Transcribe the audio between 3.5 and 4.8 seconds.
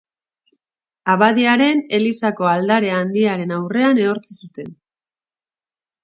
aurrean ehortzi zuten.